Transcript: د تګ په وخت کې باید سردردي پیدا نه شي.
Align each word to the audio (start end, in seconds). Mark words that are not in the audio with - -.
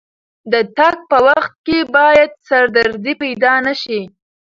د 0.51 0.53
تګ 0.77 0.95
په 1.09 1.17
وخت 1.27 1.53
کې 1.65 1.77
باید 1.95 2.29
سردردي 2.47 3.13
پیدا 3.21 3.53
نه 3.65 3.73
شي. 3.81 4.01